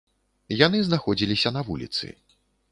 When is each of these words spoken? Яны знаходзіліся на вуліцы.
Яны 0.65 0.79
знаходзіліся 0.87 1.53
на 1.57 1.61
вуліцы. 1.71 2.05